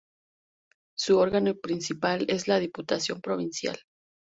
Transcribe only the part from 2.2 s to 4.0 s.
es la Diputación Provincial.